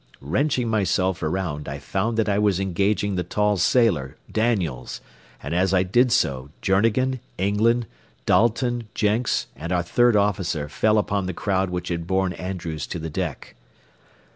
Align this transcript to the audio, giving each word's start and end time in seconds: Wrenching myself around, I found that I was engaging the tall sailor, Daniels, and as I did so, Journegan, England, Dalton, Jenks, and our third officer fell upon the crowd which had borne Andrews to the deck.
Wrenching 0.19 0.67
myself 0.67 1.21
around, 1.21 1.69
I 1.69 1.77
found 1.77 2.17
that 2.17 2.27
I 2.27 2.39
was 2.39 2.59
engaging 2.59 3.13
the 3.13 3.23
tall 3.23 3.57
sailor, 3.57 4.17
Daniels, 4.31 4.99
and 5.43 5.53
as 5.53 5.75
I 5.75 5.83
did 5.83 6.11
so, 6.11 6.49
Journegan, 6.63 7.19
England, 7.37 7.85
Dalton, 8.25 8.87
Jenks, 8.95 9.45
and 9.55 9.71
our 9.71 9.83
third 9.83 10.15
officer 10.15 10.67
fell 10.67 10.97
upon 10.97 11.27
the 11.27 11.35
crowd 11.35 11.69
which 11.69 11.89
had 11.89 12.07
borne 12.07 12.33
Andrews 12.33 12.87
to 12.87 12.97
the 12.97 13.11
deck. 13.11 13.53